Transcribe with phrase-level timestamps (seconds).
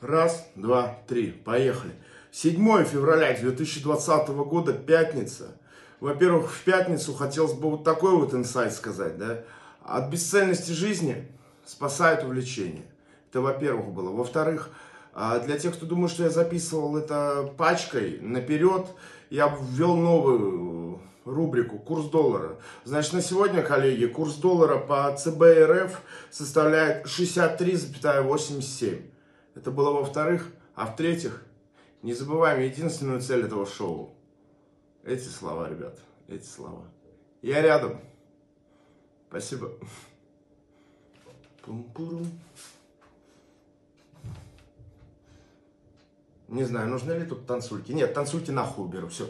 [0.00, 1.32] Раз, два, три.
[1.32, 1.92] Поехали.
[2.30, 5.56] 7 февраля 2020 года, пятница.
[5.98, 9.40] Во-первых, в пятницу хотелось бы вот такой вот инсайт сказать, да.
[9.82, 11.26] От бесцельности жизни
[11.64, 12.84] спасает увлечение.
[13.28, 14.10] Это, во-первых, было.
[14.10, 14.70] Во-вторых,
[15.14, 18.86] а, для тех, кто думает, что я записывал это пачкой наперед,
[19.30, 22.56] я ввел новую рубрику «Курс доллара».
[22.84, 29.17] Значит, на сегодня, коллеги, курс доллара по ЦБ РФ составляет 63,87.
[29.58, 30.52] Это было во-вторых.
[30.76, 31.42] А в-третьих,
[32.02, 34.14] не забываем единственную цель этого шоу.
[35.02, 36.84] Эти слова, ребят, эти слова.
[37.42, 38.00] Я рядом.
[39.28, 39.72] Спасибо.
[41.62, 42.30] Пум-пурум.
[46.46, 47.90] Не знаю, нужны ли тут танцульки.
[47.90, 49.08] Нет, танцульки нахуй уберу.
[49.08, 49.28] Все.